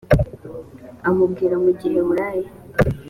amubwira 1.09 1.55
mu 1.63 1.71
giheburayo 1.79 2.41
i 2.47 2.51